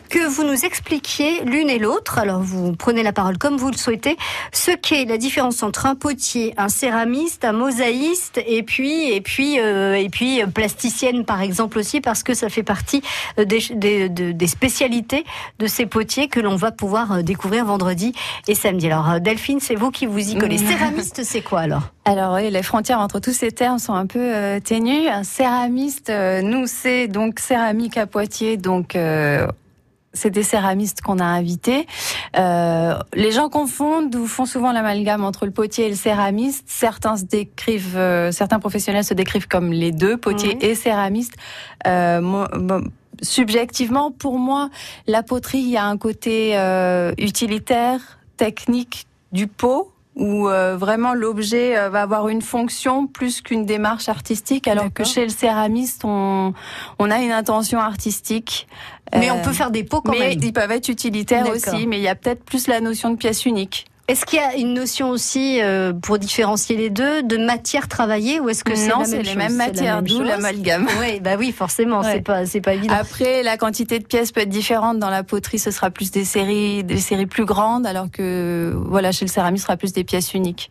que 0.08 0.28
vous 0.28 0.44
nous 0.44 0.66
expliquiez 0.66 1.44
l'une 1.46 1.70
et 1.70 1.80
l'autre, 1.80 2.18
alors 2.20 2.42
vous 2.42 2.74
prenez 2.74 3.04
la 3.04 3.14
parole 3.14 3.38
comme 3.38 3.58
vous 3.58 3.70
le 3.72 3.78
souhaitez, 3.78 4.18
ce 4.52 4.72
qu'est 4.72 5.06
la 5.06 5.18
différence 5.18 5.64
entre 5.64 5.86
un 5.86 5.96
potier, 5.96 6.54
un 6.58 6.70
céramiste, 6.70 7.46
un 7.46 7.52
mosaïste 7.54 8.42
et 8.48 8.64
puis 8.64 9.12
et 9.12 9.22
puis 9.22 9.60
euh, 9.60 9.96
et 9.96 10.10
puis 10.10 10.42
euh, 10.42 10.48
plasticienne 10.48 11.26
par 11.26 11.42
exemple 11.42 11.78
aussi 11.80 12.02
parce 12.02 12.24
que 12.24 12.34
ça 12.34 12.50
fait 12.50 12.64
partie 12.64 13.02
euh, 13.40 13.46
des, 13.46 13.60
des, 13.74 14.10
de- 14.10 14.32
des 14.32 14.48
spécialités 14.48 15.26
de 15.60 15.68
ces 15.68 15.86
potiers 15.86 16.28
que 16.28 16.40
l'on 16.40 16.56
va 16.56 16.72
pouvoir 16.72 17.12
euh, 17.12 17.22
découvrir 17.22 17.66
vendredi 17.66 18.14
et 18.48 18.56
samedi. 18.56 18.88
Alors 18.88 19.20
Delphine, 19.20 19.60
c'est 19.60 19.76
vous 19.76 19.92
qui 19.92 20.06
vous 20.06 20.20
y. 20.20 20.36
Mm. 20.36 20.58
Céramiste, 20.68 21.24
c'est 21.24 21.42
quoi 21.42 21.62
alors? 21.62 21.84
Alors 22.06 22.36
oui, 22.36 22.50
les 22.50 22.64
frontières 22.64 23.00
entre 23.00 23.20
tous 23.20 23.34
ces 23.34 23.52
termes 23.52 23.80
sont 23.80 23.94
un 23.94 24.06
peu 24.06 24.20
euh, 24.20 24.60
ténues. 24.60 25.08
Un 25.08 25.24
céramiste, 25.24 26.10
euh, 26.10 26.42
nous, 26.42 26.66
c'est 26.68 27.08
donc 27.08 27.40
céramique 27.40 27.98
à 27.98 28.06
Poitiers, 28.08 28.56
donc 28.58 28.96
euh, 28.96 29.46
c'est 30.18 30.30
des 30.32 30.44
céramistes 30.44 31.02
qu'on 31.02 31.20
a 31.20 31.26
invités. 31.26 31.88
Euh, 32.38 32.98
les 33.14 33.32
gens 33.32 33.48
confondent 33.50 34.14
ou 34.16 34.28
font 34.28 34.46
souvent 34.46 34.72
l'amalgame 34.74 35.24
entre 35.24 35.46
le 35.46 35.52
potier 35.52 35.86
et 35.86 35.90
le 35.90 35.96
céramiste. 35.96 36.66
Certains 36.68 37.16
se 37.18 37.24
décrivent, 37.24 37.96
euh, 37.98 38.32
certains 38.32 38.60
professionnels 38.60 39.04
se 39.06 39.14
décrivent 39.14 39.48
comme 39.48 39.72
les 39.72 39.92
deux, 39.92 40.18
potier 40.18 40.56
Mhm. 40.56 40.62
et 40.62 40.76
céramiste. 40.76 41.36
Euh, 41.86 42.20
moi- 42.22 42.50
moi, 42.60 42.82
subjectivement, 43.22 44.12
pour 44.12 44.40
moi, 44.40 44.70
la 45.08 45.24
poterie, 45.24 45.60
il 45.60 45.70
y 45.70 45.78
a 45.78 45.86
un 45.86 45.98
côté 45.98 46.58
euh, 46.58 47.14
utilitaire, 47.18 48.00
technique 48.38 49.06
du 49.32 49.48
pot 49.48 49.92
où 50.18 50.50
euh, 50.50 50.76
vraiment 50.76 51.14
l'objet 51.14 51.78
euh, 51.78 51.90
va 51.90 52.02
avoir 52.02 52.28
une 52.28 52.42
fonction 52.42 53.06
plus 53.08 53.42
qu'une 53.42 53.66
démarche 53.66 54.10
artistique, 54.10 54.68
alors 54.68 54.92
que 54.92 55.04
chez 55.04 55.24
le 55.24 55.30
céramiste, 55.30 56.02
on, 56.04 56.54
on 57.00 57.12
a 57.12 57.20
une 57.20 57.32
intention 57.32 57.80
artistique. 57.80 58.68
Mais 59.16 59.30
Euh, 59.30 59.36
on 59.36 59.42
peut 59.42 59.54
faire 59.54 59.72
des 59.72 59.84
pots 59.84 60.02
quand 60.02 60.12
mais 60.12 60.30
même. 60.30 60.40
ils 60.42 60.52
peuvent 60.54 60.72
être 60.72 60.90
utilitaires 60.90 61.48
aussi, 61.50 61.88
mais 61.88 61.98
il 61.98 62.04
y 62.04 62.08
a 62.10 62.16
peut-être 62.16 62.44
plus 62.44 62.68
la 62.68 62.82
notion 62.82 63.12
de 63.12 63.16
pièce 63.16 63.46
unique. 63.46 63.86
Est-ce 64.08 64.26
qu'il 64.26 64.40
y 64.40 64.42
a 64.42 64.56
une 64.56 64.74
notion 64.74 65.10
aussi, 65.10 65.62
euh, 65.62 65.92
pour 65.92 66.18
différencier 66.18 66.78
les 66.78 66.90
deux, 66.90 67.24
de 67.24 67.36
matière 67.36 67.90
travaillée 67.90 68.40
ou 68.40 68.48
est-ce 68.48 68.64
que 68.64 68.74
c'est 68.74 68.88
non, 68.88 69.04
c'est 69.04 69.22
les 69.22 69.36
mêmes 69.36 69.56
matières, 69.58 70.02
d'où 70.02 70.24
l'amalgame. 70.24 70.88
Oui, 71.02 71.20
bah 71.20 71.36
oui, 71.38 71.52
forcément, 71.52 72.00
Ouais. 72.00 72.14
c'est 72.14 72.22
pas, 72.22 72.46
c'est 72.46 72.62
pas 72.62 72.76
évident. 72.76 72.96
Après, 72.98 73.44
la 73.44 73.58
quantité 73.58 74.00
de 74.00 74.06
pièces 74.06 74.32
peut 74.32 74.40
être 74.42 74.50
différente. 74.50 74.98
Dans 75.00 75.10
la 75.10 75.24
poterie, 75.24 75.60
ce 75.60 75.72
sera 75.72 75.90
plus 75.90 76.10
des 76.12 76.24
séries, 76.24 76.86
des 76.86 77.00
séries 77.00 77.26
plus 77.26 77.44
grandes, 77.44 77.86
alors 77.86 78.10
que 78.10 78.74
voilà, 78.76 79.12
chez 79.12 79.26
le 79.26 79.30
céramisme, 79.32 79.64
ce 79.64 79.68
sera 79.68 79.76
plus 79.78 79.92
des 79.92 80.06
pièces 80.06 80.34
uniques 80.34 80.70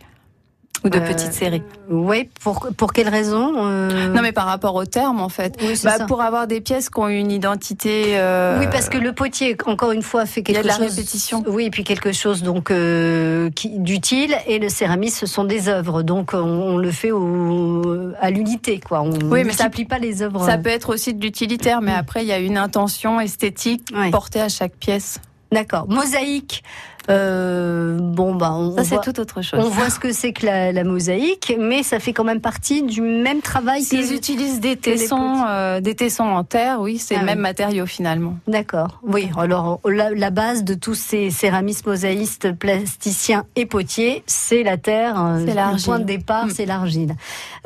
ou 0.86 0.88
de 0.88 0.98
Euh, 0.98 1.06
petites 1.06 1.32
séries. 1.32 1.62
Oui, 1.90 2.28
pour, 2.42 2.68
pour 2.76 2.92
quelle 2.92 3.08
raison 3.08 3.52
euh, 3.56 4.08
Non, 4.08 4.22
mais 4.22 4.32
par 4.32 4.46
rapport 4.46 4.74
au 4.74 4.84
terme, 4.84 5.20
en 5.20 5.28
fait. 5.28 5.56
Oui, 5.60 5.78
Bah, 5.84 5.98
ça. 5.98 6.04
pour 6.06 6.22
avoir 6.22 6.46
des 6.46 6.60
pièces 6.60 6.88
qui 6.90 6.98
ont 7.00 7.08
une 7.08 7.30
identité. 7.30 8.16
euh, 8.18 8.58
Oui, 8.60 8.66
parce 8.70 8.88
que 8.88 8.98
le 8.98 9.12
potier, 9.12 9.56
encore 9.66 9.92
une 9.92 10.02
fois, 10.02 10.24
fait 10.26 10.40
il 10.42 10.48
y 10.54 10.56
a 10.56 10.62
quelque 10.62 10.74
de 10.74 10.80
la 10.80 10.86
chose. 10.86 10.96
répétition. 10.96 11.44
Oui, 11.46 11.64
et 11.66 11.70
puis 11.70 11.84
quelque 11.84 12.12
chose 12.12 12.42
donc 12.42 12.70
qui- 13.54 13.78
d'utile. 13.78 14.36
Et 14.46 14.58
le 14.58 14.68
céramisme, 14.68 15.18
ce 15.18 15.26
sont 15.26 15.44
des 15.44 15.68
œuvres, 15.68 16.02
donc 16.02 16.30
on, 16.34 16.38
on 16.38 16.76
le 16.76 16.90
fait 16.90 17.10
au, 17.10 18.12
à 18.20 18.30
l'unité, 18.30 18.80
quoi. 18.80 19.02
On 19.02 19.10
Oui, 19.10 19.42
mais 19.44 19.52
ça- 19.52 19.64
multiplie 19.64 19.84
pas 19.86 19.98
les 19.98 20.22
œuvres. 20.22 20.44
Ça 20.46 20.56
peut 20.58 20.70
être 20.70 20.90
aussi 20.92 21.14
de 21.14 21.22
l'utilitaire, 21.22 21.80
mais 21.82 21.92
après, 21.92 22.22
il 22.22 22.28
y 22.28 22.32
a 22.32 22.38
une 22.38 22.58
intention 22.58 23.20
esthétique 23.20 23.88
Ouais. 23.94 24.10
portée 24.10 24.40
à 24.40 24.48
chaque 24.48 24.74
pièce. 24.76 25.18
D'accord. 25.52 25.86
Mosaïque. 25.88 26.62
Euh, 27.08 27.98
bon, 28.00 28.34
bah, 28.34 28.52
on, 28.54 28.74
Ça, 28.76 28.84
c'est 28.84 28.94
voit, 28.96 29.04
tout 29.04 29.20
autre 29.20 29.42
chose. 29.42 29.60
on 29.62 29.68
voit 29.68 29.90
ce 29.90 29.98
que 29.98 30.12
c'est 30.12 30.32
que 30.32 30.46
la, 30.46 30.72
la 30.72 30.84
mosaïque, 30.84 31.54
mais 31.58 31.82
ça 31.82 31.98
fait 32.00 32.12
quand 32.12 32.24
même 32.24 32.40
partie 32.40 32.82
du 32.82 33.00
même 33.00 33.40
travail. 33.40 33.80
que- 33.82 33.86
S'ils 33.88 34.12
utilisent 34.14 34.60
des 34.60 34.76
tessons, 34.76 35.44
euh, 35.48 35.80
des 35.80 35.94
tessons 35.94 36.24
en 36.24 36.44
terre, 36.44 36.80
oui, 36.80 36.98
c'est 36.98 37.16
Ah 37.16 37.20
le 37.20 37.26
même 37.26 37.38
oui. 37.38 37.42
matériau 37.42 37.86
finalement. 37.86 38.36
D'accord. 38.48 39.00
Oui. 39.02 39.28
Alors 39.38 39.80
la, 39.84 40.10
la 40.10 40.30
base 40.30 40.64
de 40.64 40.74
tous 40.74 40.94
ces 40.94 41.30
céramistes, 41.30 41.86
mosaïstes, 41.86 42.52
plasticiens 42.52 43.44
et 43.56 43.66
potiers, 43.66 44.22
c'est 44.26 44.62
la 44.62 44.76
terre. 44.76 45.22
euh, 45.22 45.38
C'est 45.40 45.46
Le 45.50 45.54
l'argile. 45.54 45.84
point 45.86 45.98
de 46.00 46.04
départ, 46.04 46.46
Mm. 46.46 46.50
c'est 46.50 46.66
l'argile. 46.66 47.14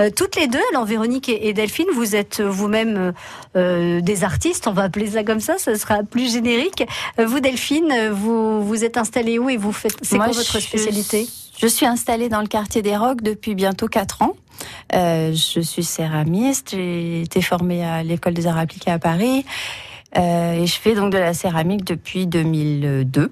Euh, 0.01 0.11
toutes 0.15 0.37
les 0.37 0.47
deux, 0.47 0.59
alors 0.73 0.85
Véronique 0.85 1.29
et, 1.29 1.49
et 1.49 1.53
Delphine, 1.53 1.87
vous 1.95 2.15
êtes 2.17 2.41
vous-même 2.41 3.13
des 3.55 4.25
artistes. 4.25 4.67
On 4.67 4.73
va 4.73 4.83
appeler 4.85 5.09
ça 5.09 5.25
comme 5.25 5.41
ça. 5.41 5.55
Ça 5.59 5.75
sera 5.77 6.03
plus 6.03 6.33
générique. 6.33 6.87
Vous, 7.19 7.41
Delphine, 7.41 7.93
vous 8.13 8.63
vous 8.65 8.85
êtes 8.85 8.97
installée 8.97 9.30
où 9.39 9.49
et 9.49 9.57
vous 9.57 9.73
faites. 9.73 9.97
C'est 10.03 10.17
quoi 10.17 10.29
votre 10.29 10.61
spécialité 10.61 11.29
Je 11.59 11.67
suis 11.67 11.87
installée 11.87 12.29
dans 12.29 12.41
le 12.41 12.49
quartier 12.49 12.83
des 12.83 12.97
Rocs 12.97 13.23
depuis 13.23 13.55
bientôt 13.55 13.89
4 13.89 14.23
ans. 14.23 14.37
Euh, 14.95 15.33
je 15.33 15.61
suis 15.61 15.85
céramiste, 15.85 16.71
j'ai 16.73 17.23
été 17.23 17.41
formée 17.41 17.85
à 17.85 18.03
l'école 18.03 18.35
des 18.35 18.47
arts 18.47 18.59
appliqués 18.59 18.91
à 18.91 18.99
Paris 18.99 19.47
euh, 20.19 20.55
et 20.55 20.67
je 20.67 20.77
fais 20.77 20.95
donc 20.95 21.13
de 21.13 21.19
la 21.19 21.35
céramique 21.35 21.85
depuis 21.85 22.27
2002. 22.27 23.31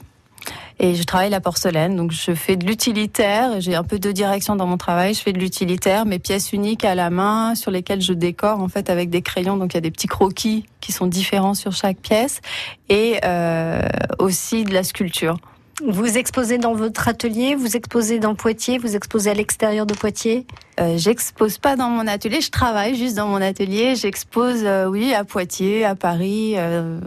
Et 0.81 0.95
je 0.95 1.03
travaille 1.03 1.31
la 1.31 1.41
porcelaine, 1.41 1.97
donc 1.97 2.13
je 2.13 2.33
fais 2.33 2.55
de 2.55 2.65
l'utilitaire. 2.65 3.61
J'ai 3.61 3.75
un 3.75 3.83
peu 3.83 3.99
de 3.99 4.13
direction 4.13 4.55
dans 4.55 4.67
mon 4.67 4.77
travail. 4.77 5.13
Je 5.13 5.21
fais 5.21 5.33
de 5.33 5.39
l'utilitaire, 5.39 6.07
mes 6.07 6.21
pièces 6.21 6.53
uniques 6.53 6.85
à 6.85 6.95
la 6.95 7.11
main, 7.11 7.57
sur 7.57 7.73
lesquelles 7.73 8.01
je 8.01 8.13
décore 8.13 8.61
en 8.61 8.69
fait 8.69 8.89
avec 8.89 9.11
des 9.11 9.21
crayons. 9.21 9.57
Donc 9.57 9.75
il 9.75 9.77
y 9.77 9.79
a 9.79 9.81
des 9.81 9.91
petits 9.91 10.07
croquis 10.07 10.67
qui 10.81 10.93
sont 10.93 11.09
différents 11.09 11.55
sur 11.55 11.73
chaque 11.73 11.99
pièce, 11.99 12.41
et 12.89 13.19
euh, 13.25 13.81
aussi 14.21 14.63
de 14.63 14.73
la 14.73 14.85
sculpture. 14.85 15.39
Vous 15.87 16.19
exposez 16.19 16.59
dans 16.59 16.75
votre 16.75 17.07
atelier, 17.07 17.55
vous 17.55 17.77
exposez 17.77 18.19
dans 18.19 18.35
Poitiers, 18.35 18.79
vous 18.79 18.97
exposez 18.97 19.31
à 19.31 19.35
l'extérieur 19.35 19.87
de 19.87 19.95
Poitiers? 19.95 20.45
Euh, 20.81 20.99
j'expose 20.99 21.59
pas 21.59 21.77
dans 21.77 21.89
mon 21.89 22.09
atelier, 22.09 22.41
je 22.41 22.51
travaille 22.51 22.97
juste 22.97 23.17
dans 23.17 23.29
mon 23.29 23.41
atelier. 23.41 23.95
J'expose, 23.95 24.63
euh, 24.65 24.87
oui, 24.87 25.15
à 25.15 25.23
Poitiers, 25.23 25.85
à 25.85 25.95
Paris, 25.95 26.55
euh, 26.57 26.99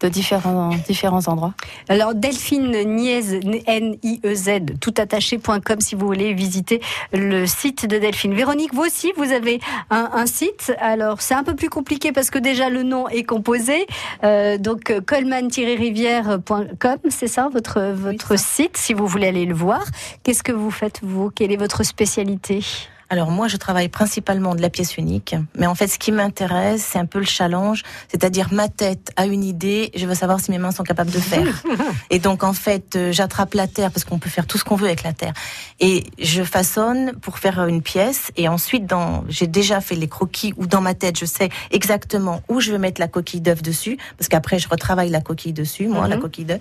de 0.00 0.08
différents, 0.08 0.70
différents 0.86 1.26
endroits. 1.28 1.54
Alors 1.88 2.14
Delphine 2.14 2.70
Niez, 2.84 3.40
N-I-E-Z, 3.66 4.78
toutattaché.com 4.80 5.80
si 5.80 5.94
vous 5.94 6.06
voulez 6.06 6.34
visiter 6.34 6.80
le 7.12 7.46
site 7.46 7.86
de 7.86 7.98
Delphine. 7.98 8.34
Véronique, 8.34 8.74
vous 8.74 8.82
aussi, 8.82 9.12
vous 9.16 9.32
avez 9.32 9.60
un, 9.90 10.10
un 10.12 10.26
site. 10.26 10.74
Alors 10.78 11.20
c'est 11.22 11.34
un 11.34 11.44
peu 11.44 11.54
plus 11.54 11.70
compliqué 11.70 12.12
parce 12.12 12.30
que 12.30 12.38
déjà 12.38 12.68
le 12.68 12.82
nom 12.82 13.08
est 13.08 13.24
composé. 13.24 13.86
Euh, 14.24 14.58
donc 14.58 14.92
coleman-rivière.com, 15.06 16.98
c'est 17.08 17.28
ça 17.28 17.48
votre, 17.50 17.80
votre 17.94 18.38
site 18.38 18.76
si 18.76 18.92
vous 18.94 19.06
voulez 19.06 19.28
aller 19.28 19.46
le 19.46 19.54
voir. 19.54 19.84
Qu'est-ce 20.22 20.42
que 20.42 20.52
vous 20.52 20.70
faites 20.70 21.00
vous? 21.02 21.30
Quelle 21.30 21.52
est 21.52 21.56
votre 21.56 21.84
spécialité? 21.84 22.64
Alors 23.08 23.30
moi, 23.30 23.46
je 23.46 23.56
travaille 23.56 23.88
principalement 23.88 24.56
de 24.56 24.60
la 24.62 24.68
pièce 24.68 24.96
unique, 24.96 25.36
mais 25.56 25.66
en 25.66 25.76
fait, 25.76 25.86
ce 25.86 25.96
qui 25.96 26.10
m'intéresse, 26.10 26.84
c'est 26.92 26.98
un 26.98 27.06
peu 27.06 27.20
le 27.20 27.24
challenge, 27.24 27.84
c'est-à-dire 28.08 28.48
ma 28.52 28.68
tête 28.68 29.12
a 29.14 29.26
une 29.26 29.44
idée, 29.44 29.92
je 29.94 30.06
veux 30.06 30.14
savoir 30.16 30.40
si 30.40 30.50
mes 30.50 30.58
mains 30.58 30.72
sont 30.72 30.82
capables 30.82 31.12
de 31.12 31.20
faire. 31.20 31.62
et 32.10 32.18
donc 32.18 32.42
en 32.42 32.52
fait, 32.52 32.96
euh, 32.96 33.12
j'attrape 33.12 33.54
la 33.54 33.68
terre 33.68 33.92
parce 33.92 34.04
qu'on 34.04 34.18
peut 34.18 34.28
faire 34.28 34.46
tout 34.46 34.58
ce 34.58 34.64
qu'on 34.64 34.74
veut 34.74 34.88
avec 34.88 35.04
la 35.04 35.12
terre, 35.12 35.34
et 35.78 36.04
je 36.18 36.42
façonne 36.42 37.12
pour 37.22 37.38
faire 37.38 37.64
une 37.66 37.80
pièce, 37.80 38.32
et 38.36 38.48
ensuite, 38.48 38.86
dans, 38.86 39.24
j'ai 39.28 39.46
déjà 39.46 39.80
fait 39.80 39.94
les 39.94 40.08
croquis 40.08 40.52
ou 40.56 40.66
dans 40.66 40.80
ma 40.80 40.94
tête, 40.94 41.16
je 41.16 41.26
sais 41.26 41.48
exactement 41.70 42.42
où 42.48 42.60
je 42.60 42.72
veux 42.72 42.78
mettre 42.78 43.00
la 43.00 43.06
coquille 43.08 43.40
d'œuf 43.40 43.62
dessus, 43.62 43.98
parce 44.18 44.28
qu'après, 44.28 44.58
je 44.58 44.68
retravaille 44.68 45.10
la 45.10 45.20
coquille 45.20 45.52
dessus, 45.52 45.86
moi, 45.86 46.04
Mhm. 46.04 46.10
la 46.10 46.16
coquille 46.16 46.44
d'œuf. 46.44 46.60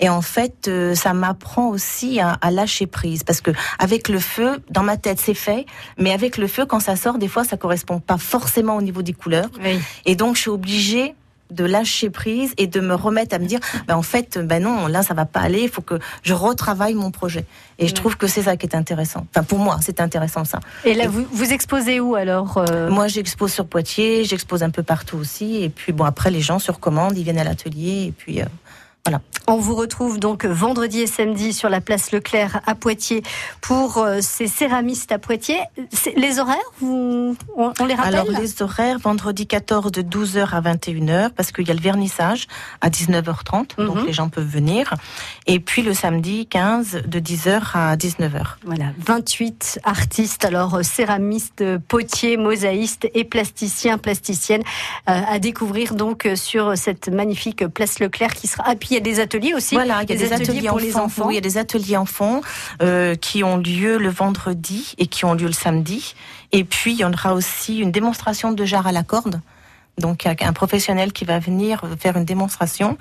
Et 0.00 0.08
en 0.08 0.22
fait, 0.22 0.68
euh, 0.68 0.94
ça 0.94 1.12
m'apprend 1.12 1.68
aussi 1.68 2.20
à, 2.20 2.32
à 2.32 2.50
lâcher 2.50 2.86
prise 2.86 3.24
parce 3.24 3.40
que 3.40 3.50
avec 3.78 4.08
le 4.08 4.18
feu, 4.18 4.62
dans 4.70 4.82
ma 4.82 4.96
tête, 4.96 5.20
c'est 5.20 5.34
fait, 5.34 5.66
mais 5.98 6.12
avec 6.12 6.36
le 6.36 6.46
feu, 6.46 6.66
quand 6.66 6.80
ça 6.80 6.96
sort, 6.96 7.18
des 7.18 7.28
fois, 7.28 7.44
ça 7.44 7.56
correspond 7.56 8.00
pas 8.00 8.18
forcément 8.18 8.76
au 8.76 8.82
niveau 8.82 9.02
des 9.02 9.12
couleurs. 9.12 9.50
Oui. 9.62 9.78
Et 10.04 10.16
donc, 10.16 10.36
je 10.36 10.42
suis 10.42 10.50
obligée 10.50 11.14
de 11.50 11.64
lâcher 11.64 12.10
prise 12.10 12.52
et 12.58 12.66
de 12.66 12.80
me 12.80 12.94
remettre 12.94 13.34
à 13.34 13.38
me 13.38 13.46
dire, 13.46 13.60
ben 13.86 13.96
en 13.96 14.02
fait, 14.02 14.38
ben 14.38 14.62
non, 14.62 14.86
là, 14.86 15.02
ça 15.02 15.14
va 15.14 15.26
pas 15.26 15.40
aller. 15.40 15.62
Il 15.62 15.68
faut 15.68 15.82
que 15.82 15.98
je 16.22 16.34
retravaille 16.34 16.94
mon 16.94 17.10
projet. 17.10 17.44
Et 17.78 17.88
je 17.88 17.94
trouve 17.94 18.16
que 18.16 18.26
c'est 18.26 18.42
ça 18.42 18.56
qui 18.56 18.66
est 18.66 18.74
intéressant. 18.74 19.26
Enfin, 19.30 19.44
pour 19.44 19.58
moi, 19.58 19.78
c'est 19.82 20.00
intéressant 20.00 20.44
ça. 20.44 20.60
Et 20.84 20.94
là, 20.94 21.08
vous, 21.08 21.26
vous 21.30 21.52
exposez 21.52 22.00
où 22.00 22.14
alors 22.14 22.58
euh, 22.58 22.90
Moi, 22.90 23.06
j'expose 23.08 23.52
sur 23.52 23.66
Poitiers, 23.66 24.24
j'expose 24.24 24.62
un 24.62 24.70
peu 24.70 24.82
partout 24.82 25.18
aussi. 25.18 25.62
Et 25.62 25.68
puis, 25.68 25.92
bon, 25.92 26.04
après, 26.04 26.30
les 26.30 26.40
gens 26.40 26.58
sur 26.58 26.80
commande, 26.80 27.16
ils 27.16 27.24
viennent 27.24 27.38
à 27.38 27.44
l'atelier. 27.44 28.06
Et 28.08 28.12
puis, 28.12 28.40
euh, 28.40 28.46
On 29.48 29.58
vous 29.58 29.76
retrouve 29.76 30.18
donc 30.18 30.44
vendredi 30.44 31.00
et 31.02 31.06
samedi 31.06 31.52
sur 31.52 31.68
la 31.68 31.80
place 31.80 32.10
Leclerc 32.10 32.60
à 32.66 32.74
Poitiers 32.74 33.22
pour 33.60 33.98
euh, 33.98 34.18
ces 34.20 34.48
céramistes 34.48 35.12
à 35.12 35.18
Poitiers. 35.20 35.60
Les 36.16 36.40
horaires, 36.40 36.56
vous, 36.80 37.36
on, 37.56 37.72
on 37.78 37.84
les 37.84 37.94
rappelle? 37.94 38.14
Alors 38.16 38.40
les 38.40 38.60
horaires, 38.60 38.98
vendredi 38.98 39.46
14 39.46 39.92
de 39.92 40.02
12h 40.02 40.48
à 40.50 40.60
21h 40.60 41.30
parce 41.30 41.52
qu'il 41.52 41.68
y 41.68 41.70
a 41.70 41.74
le 41.74 41.80
vernissage 41.80 42.48
à 42.80 42.88
19h30, 42.90 43.76
donc 43.76 43.98
Mhm. 43.98 44.06
les 44.06 44.12
gens 44.12 44.28
peuvent 44.28 44.44
venir. 44.48 44.94
Et 45.46 45.60
puis 45.60 45.82
le 45.82 45.94
samedi 45.94 46.46
15 46.46 47.02
de 47.06 47.20
10h 47.20 47.70
à 47.74 47.96
19h. 47.96 48.56
Voilà, 48.64 48.86
28 48.98 49.78
artistes, 49.84 50.44
alors 50.44 50.74
euh, 50.74 50.82
céramistes, 50.82 51.60
euh, 51.60 51.78
potiers, 51.78 52.36
mosaïstes 52.36 53.08
et 53.14 53.22
plasticiens, 53.22 53.96
plasticiennes 53.98 54.62
euh, 55.08 55.20
à 55.28 55.38
découvrir 55.38 55.94
donc 55.94 56.28
sur 56.34 56.76
cette 56.76 57.08
magnifique 57.08 57.64
place 57.68 58.00
Leclerc 58.00 58.34
qui 58.34 58.48
sera. 58.48 58.64
Il 58.95 58.95
y 58.96 59.10
a 59.10 59.14
des 59.14 59.20
ateliers 59.20 59.54
aussi. 59.54 59.74
Voilà, 59.74 60.02
il 60.02 60.10
y 60.10 60.12
a 60.12 60.16
des, 60.16 60.32
ateliers, 60.32 60.68
pour 60.68 60.78
les 60.78 60.96
enfants. 60.96 61.26
Oui, 61.26 61.34
il 61.34 61.36
y 61.36 61.38
a 61.38 61.42
des 61.42 61.58
ateliers 61.58 61.96
enfants 61.96 62.40
euh, 62.82 63.14
qui 63.14 63.44
ont 63.44 63.56
lieu 63.56 63.98
le 63.98 64.08
vendredi 64.08 64.94
et 64.98 65.06
qui 65.06 65.24
ont 65.24 65.34
lieu 65.34 65.46
le 65.46 65.52
samedi. 65.52 66.14
Et 66.52 66.64
puis 66.64 66.92
il 66.92 66.98
y 66.98 67.04
en 67.04 67.12
aura 67.12 67.34
aussi 67.34 67.78
une 67.78 67.92
démonstration 67.92 68.52
de 68.52 68.64
jarre 68.64 68.86
à 68.86 68.92
la 68.92 69.02
corde. 69.02 69.40
Donc 69.98 70.24
il 70.24 70.28
y 70.28 70.44
a 70.44 70.48
un 70.48 70.52
professionnel 70.52 71.12
qui 71.12 71.24
va 71.24 71.38
venir 71.38 71.82
faire 71.98 72.16
une 72.16 72.24
démonstration 72.24 72.98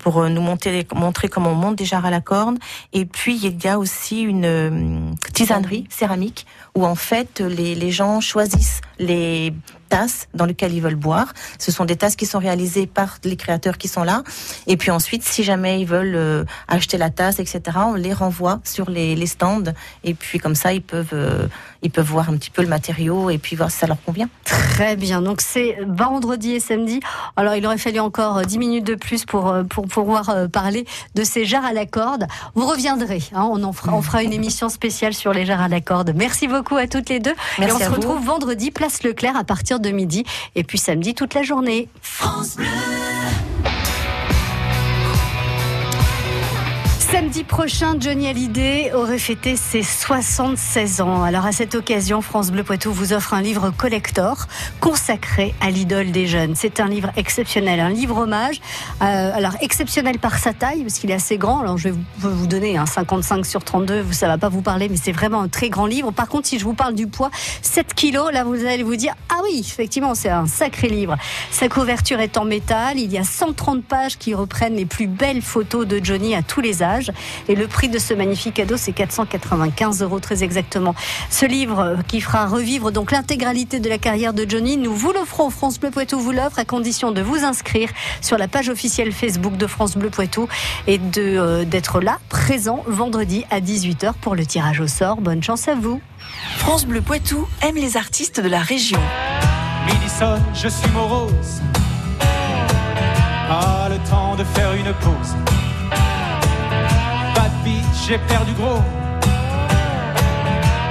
pour 0.00 0.18
euh, 0.18 0.28
nous 0.28 0.40
montrer, 0.40 0.86
montrer 0.94 1.28
comment 1.28 1.50
on 1.50 1.54
monte 1.54 1.76
des 1.76 1.84
jarres 1.84 2.06
à 2.06 2.10
la 2.10 2.20
corde. 2.20 2.58
Et 2.92 3.04
puis 3.04 3.38
il 3.42 3.62
y 3.62 3.68
a 3.68 3.78
aussi 3.78 4.22
une 4.22 4.44
euh, 4.44 5.12
tisanerie 5.32 5.86
céramique 5.88 6.46
où 6.74 6.84
en 6.84 6.96
fait 6.96 7.40
les, 7.40 7.74
les 7.74 7.90
gens 7.90 8.20
choisissent 8.20 8.80
les 8.98 9.52
tasses 9.92 10.26
dans 10.32 10.46
lesquelles 10.46 10.72
ils 10.72 10.80
veulent 10.80 10.94
boire. 10.94 11.34
Ce 11.58 11.70
sont 11.70 11.84
des 11.84 11.96
tasses 11.96 12.16
qui 12.16 12.24
sont 12.24 12.38
réalisées 12.38 12.86
par 12.86 13.18
les 13.24 13.36
créateurs 13.36 13.76
qui 13.76 13.88
sont 13.88 14.04
là. 14.04 14.22
Et 14.66 14.78
puis 14.78 14.90
ensuite, 14.90 15.22
si 15.22 15.44
jamais 15.44 15.80
ils 15.82 15.86
veulent 15.86 16.16
euh, 16.16 16.44
acheter 16.66 16.96
la 16.96 17.10
tasse, 17.10 17.38
etc., 17.38 17.60
on 17.92 17.94
les 17.94 18.14
renvoie 18.14 18.60
sur 18.64 18.88
les, 18.88 19.14
les 19.14 19.26
stands. 19.26 19.72
Et 20.02 20.14
puis 20.14 20.38
comme 20.38 20.54
ça, 20.54 20.72
ils 20.72 20.80
peuvent, 20.82 21.12
euh, 21.12 21.46
ils 21.82 21.90
peuvent 21.90 22.06
voir 22.06 22.30
un 22.30 22.36
petit 22.38 22.50
peu 22.50 22.62
le 22.62 22.68
matériau 22.68 23.28
et 23.28 23.36
puis 23.36 23.54
voir 23.54 23.70
si 23.70 23.78
ça 23.78 23.86
leur 23.86 24.00
convient. 24.02 24.28
Très 24.44 24.96
bien. 24.96 25.20
Donc 25.20 25.40
c'est 25.42 25.76
vendredi 25.86 26.52
et 26.52 26.60
samedi. 26.60 27.00
Alors 27.36 27.54
il 27.54 27.66
aurait 27.66 27.76
fallu 27.78 28.00
encore 28.00 28.38
euh, 28.38 28.44
10 28.44 28.58
minutes 28.58 28.86
de 28.86 28.94
plus 28.94 29.24
pour, 29.26 29.48
euh, 29.48 29.62
pour 29.64 29.86
pouvoir 29.88 30.30
euh, 30.30 30.48
parler 30.48 30.86
de 31.14 31.22
ces 31.24 31.44
jarres 31.44 31.66
à 31.66 31.72
la 31.74 31.84
corde. 31.86 32.26
Vous 32.54 32.66
reviendrez. 32.66 33.22
hein, 33.34 33.46
on, 33.50 33.62
en 33.62 33.72
fera, 33.72 33.92
on 33.94 34.00
fera 34.02 34.22
une 34.22 34.32
émission 34.32 34.68
spéciale 34.70 35.12
sur 35.12 35.32
les 35.34 35.44
jarres 35.44 35.62
à 35.62 35.68
la 35.68 35.80
corde. 35.82 36.12
Merci 36.16 36.48
beaucoup 36.48 36.76
à 36.76 36.86
toutes 36.86 37.08
les 37.10 37.20
deux. 37.20 37.34
Merci 37.58 37.74
et 37.74 37.76
on 37.76 37.84
se 37.84 37.90
vous. 37.90 37.94
retrouve 37.96 38.24
vendredi, 38.24 38.70
place 38.70 39.02
Leclerc 39.02 39.36
à 39.36 39.44
partir 39.44 39.80
de 39.80 39.81
midi. 39.90 40.24
Et 40.54 40.64
puis 40.64 40.78
samedi 40.78 41.14
toute 41.14 41.34
la 41.34 41.42
journée. 41.42 41.88
Samedi 47.22 47.44
prochain, 47.44 47.94
Johnny 48.00 48.26
Hallyday 48.26 48.90
aurait 48.94 49.16
fêté 49.16 49.54
ses 49.54 49.84
76 49.84 51.02
ans. 51.02 51.22
Alors 51.22 51.46
à 51.46 51.52
cette 51.52 51.76
occasion, 51.76 52.20
France 52.20 52.50
Bleu 52.50 52.64
Poitou 52.64 52.92
vous 52.92 53.12
offre 53.12 53.32
un 53.32 53.40
livre 53.40 53.70
collector 53.70 54.48
consacré 54.80 55.54
à 55.60 55.70
l'idole 55.70 56.10
des 56.10 56.26
jeunes. 56.26 56.56
C'est 56.56 56.80
un 56.80 56.88
livre 56.88 57.12
exceptionnel, 57.16 57.78
un 57.78 57.90
livre 57.90 58.18
hommage. 58.18 58.60
Euh, 59.02 59.30
alors 59.36 59.52
exceptionnel 59.60 60.18
par 60.18 60.36
sa 60.36 60.52
taille, 60.52 60.82
parce 60.82 60.98
qu'il 60.98 61.12
est 61.12 61.14
assez 61.14 61.38
grand. 61.38 61.60
Alors 61.60 61.78
je 61.78 61.90
vais 61.90 61.94
vous, 62.18 62.48
donner 62.48 62.76
un 62.76 62.86
55 62.86 63.46
sur 63.46 63.62
32, 63.62 64.04
ça 64.10 64.26
va 64.26 64.36
pas 64.36 64.48
vous 64.48 64.62
parler, 64.62 64.88
mais 64.88 64.96
c'est 64.96 65.12
vraiment 65.12 65.42
un 65.42 65.48
très 65.48 65.70
grand 65.70 65.86
livre. 65.86 66.10
Par 66.10 66.26
contre, 66.26 66.48
si 66.48 66.58
je 66.58 66.64
vous 66.64 66.74
parle 66.74 66.96
du 66.96 67.06
poids, 67.06 67.30
7 67.62 67.94
kilos, 67.94 68.32
là 68.32 68.42
vous 68.42 68.66
allez 68.66 68.82
vous 68.82 68.96
dire, 68.96 69.14
ah 69.28 69.42
oui, 69.44 69.60
effectivement, 69.64 70.16
c'est 70.16 70.28
un 70.28 70.48
sacré 70.48 70.88
livre. 70.88 71.16
Sa 71.52 71.68
couverture 71.68 72.18
est 72.18 72.36
en 72.36 72.44
métal, 72.44 72.98
il 72.98 73.12
y 73.12 73.18
a 73.18 73.22
130 73.22 73.84
pages 73.84 74.18
qui 74.18 74.34
reprennent 74.34 74.74
les 74.74 74.86
plus 74.86 75.06
belles 75.06 75.42
photos 75.42 75.86
de 75.86 76.00
Johnny 76.02 76.34
à 76.34 76.42
tous 76.42 76.60
les 76.60 76.82
âges. 76.82 77.11
Et 77.48 77.54
le 77.54 77.66
prix 77.66 77.88
de 77.88 77.98
ce 77.98 78.14
magnifique 78.14 78.54
cadeau, 78.54 78.76
c'est 78.76 78.92
495 78.92 80.02
euros 80.02 80.20
très 80.20 80.42
exactement. 80.42 80.94
Ce 81.30 81.46
livre 81.46 81.80
euh, 81.80 81.96
qui 82.06 82.20
fera 82.20 82.46
revivre 82.46 82.92
donc 82.92 83.12
l'intégralité 83.12 83.80
de 83.80 83.88
la 83.88 83.98
carrière 83.98 84.34
de 84.34 84.48
Johnny, 84.48 84.76
nous 84.76 84.94
vous 84.94 85.12
l'offrons. 85.12 85.50
France 85.50 85.78
Bleu 85.78 85.90
Poitou 85.90 86.18
vous 86.18 86.32
l'offre 86.32 86.58
à 86.58 86.64
condition 86.64 87.12
de 87.12 87.20
vous 87.20 87.44
inscrire 87.44 87.90
sur 88.20 88.38
la 88.38 88.48
page 88.48 88.68
officielle 88.68 89.12
Facebook 89.12 89.56
de 89.56 89.66
France 89.66 89.96
Bleu 89.96 90.10
Poitou 90.10 90.48
et 90.86 90.98
de 90.98 91.20
euh, 91.20 91.64
d'être 91.64 92.00
là, 92.00 92.18
présent 92.28 92.84
vendredi 92.86 93.44
à 93.50 93.60
18h 93.60 94.12
pour 94.20 94.34
le 94.34 94.46
tirage 94.46 94.80
au 94.80 94.86
sort. 94.86 95.20
Bonne 95.20 95.42
chance 95.42 95.68
à 95.68 95.74
vous. 95.74 96.00
France 96.58 96.86
Bleu 96.86 97.00
Poitou 97.00 97.46
aime 97.62 97.76
les 97.76 97.96
artistes 97.96 98.40
de 98.40 98.48
la 98.48 98.60
région. 98.60 99.00
Midi 99.86 100.08
sonne, 100.08 100.42
je 100.54 100.68
suis 100.68 100.90
morose. 100.90 101.60
Pas 103.48 103.88
le 103.88 103.98
temps 104.08 104.36
de 104.36 104.44
faire 104.44 104.72
une 104.74 104.92
pause. 104.94 105.36
J'ai 107.94 108.18
perdu 108.18 108.52
gros. 108.52 108.82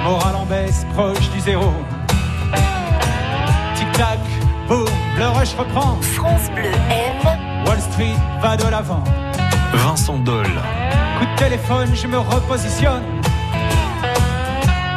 Morale 0.04 0.36
en 0.36 0.46
baisse, 0.46 0.84
proche 0.94 1.30
du 1.30 1.40
zéro. 1.40 1.72
Tic-tac, 3.76 4.18
boum, 4.68 4.88
le 5.18 5.28
rush 5.28 5.54
reprend. 5.54 6.00
France 6.00 6.50
Bleu 6.54 6.72
aime. 6.90 7.66
Wall 7.66 7.80
Street 7.80 8.16
va 8.40 8.56
de 8.56 8.68
l'avant. 8.68 9.04
Vincent 9.72 10.18
Dole. 10.18 10.46
Coup 11.18 11.26
de 11.26 11.36
téléphone, 11.36 11.90
je 11.94 12.06
me 12.06 12.18
repositionne. 12.18 13.04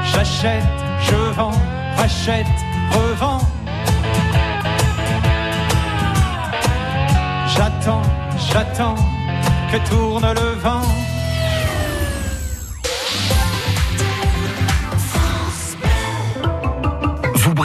J'achète, 0.03 0.63
je 1.01 1.15
vends, 1.35 1.59
rachète, 1.97 2.47
revends. 2.91 3.41
J'attends, 7.55 8.01
j'attends 8.51 8.95
que 9.71 9.77
tourne 9.89 10.33
le 10.33 10.59
vent. 10.61 10.81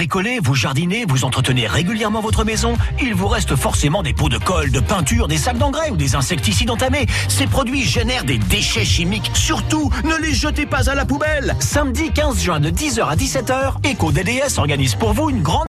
Bricolez, 0.01 0.39
vous 0.43 0.55
jardinez, 0.55 1.05
vous 1.07 1.27
entretenez 1.27 1.67
régulièrement 1.67 2.23
votre 2.23 2.43
maison, 2.43 2.75
il 3.03 3.15
vous 3.15 3.29
reste 3.29 3.55
forcément 3.55 4.03
des 4.03 4.15
pots 4.15 4.31
de 4.31 4.39
colle, 4.39 4.71
de 4.71 4.81
peinture, 4.81 5.29
des 5.29 5.37
sacs 5.37 5.59
d'engrais 5.59 5.91
ou 5.91 5.97
des 5.99 6.15
insecticides 6.15 6.71
entamés. 6.71 7.05
Ces 7.29 7.47
produits 7.47 7.83
génèrent 7.83 8.25
des 8.25 8.39
déchets 8.39 8.87
chimiques. 8.87 9.31
Surtout, 9.35 9.91
ne 10.05 10.17
les 10.23 10.33
jetez 10.33 10.65
pas 10.65 10.89
à 10.89 10.95
la 10.95 11.05
poubelle. 11.05 11.55
Samedi 11.59 12.13
15 12.13 12.41
juin 12.41 12.61
de 12.61 12.71
10h 12.71 13.11
à 13.11 13.15
17h, 13.15 13.93
EcoDDS 13.93 14.59
organise 14.59 14.95
pour 14.95 15.13
vous 15.13 15.29
une 15.29 15.43
grande 15.43 15.59